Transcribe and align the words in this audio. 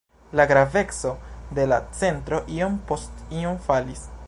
La 0.31 0.47
graveco 0.51 1.11
de 1.59 1.67
la 1.73 1.77
centro 1.99 2.41
iom 2.57 2.81
post 2.93 3.23
iom 3.43 3.63
falis. 3.71 4.07